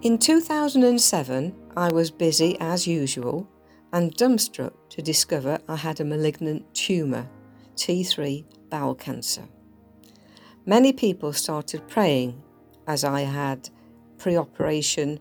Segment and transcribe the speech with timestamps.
[0.00, 3.48] In 2007, I was busy as usual
[3.92, 7.28] and dumbstruck to discover I had a malignant tumour,
[7.74, 9.48] T3 bowel cancer.
[10.64, 12.40] Many people started praying
[12.86, 13.70] as I had
[14.18, 15.18] pre operation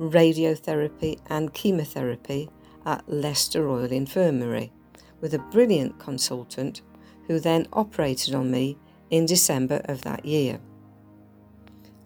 [0.00, 2.48] radiotherapy and chemotherapy
[2.86, 4.72] at Leicester Royal Infirmary
[5.20, 6.80] with a brilliant consultant
[7.26, 8.78] who then operated on me
[9.10, 10.60] in December of that year.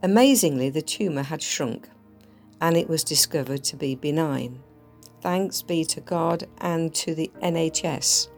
[0.03, 1.89] Amazingly, the tumour had shrunk
[2.61, 4.61] and it was discovered to be benign.
[5.21, 8.29] Thanks be to God and to the NHS.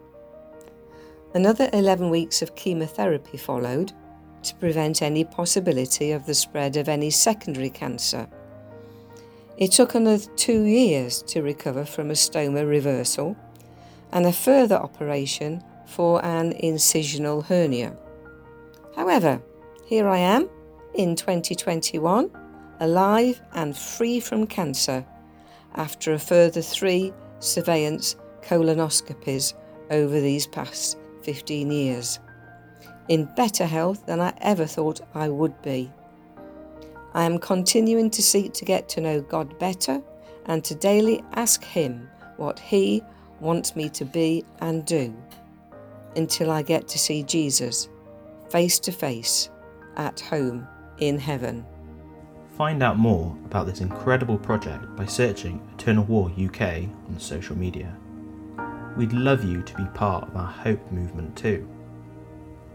[1.34, 3.92] Another 11 weeks of chemotherapy followed
[4.42, 8.28] to prevent any possibility of the spread of any secondary cancer.
[9.58, 13.36] It took another two years to recover from a stoma reversal
[14.10, 17.94] and a further operation for an incisional hernia.
[18.96, 19.42] However,
[19.84, 20.48] here I am
[20.94, 22.30] in 2021,
[22.80, 25.04] alive and free from cancer
[25.76, 29.54] after a further three surveillance colonoscopies
[29.90, 32.18] over these past 15 years,
[33.08, 35.92] in better health than I ever thought I would be.
[37.12, 40.00] I am continuing to seek to get to know God better
[40.46, 43.02] and to daily ask Him what He
[43.40, 45.14] wants me to be and do
[46.16, 47.88] until I get to see Jesus
[48.48, 49.50] face to face
[49.96, 50.66] at home
[50.98, 51.64] in heaven.
[52.60, 56.60] Find out more about this incredible project by searching Eternal Wall UK
[57.08, 57.96] on social media.
[58.98, 61.66] We'd love you to be part of our hope movement too.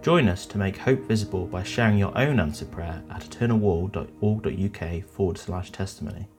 [0.01, 5.37] Join us to make hope visible by sharing your own answered prayer at eternalwall.org.uk forward
[5.37, 6.29] slash testimony.